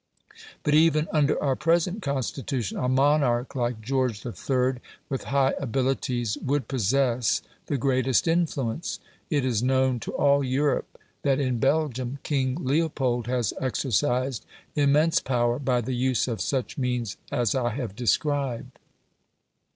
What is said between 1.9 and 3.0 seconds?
Constitution a